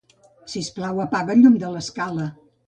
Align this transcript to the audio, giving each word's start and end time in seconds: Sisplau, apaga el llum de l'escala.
Sisplau, 0.53 1.01
apaga 1.03 1.35
el 1.35 1.45
llum 1.45 1.59
de 1.65 1.71
l'escala. 1.75 2.27